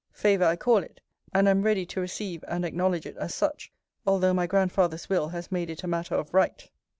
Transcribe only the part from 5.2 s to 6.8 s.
has made it a matter of right.